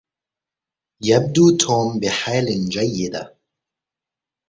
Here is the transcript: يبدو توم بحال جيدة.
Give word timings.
يبدو 1.03 1.57
توم 1.57 1.99
بحال 1.99 2.69
جيدة. 2.69 3.37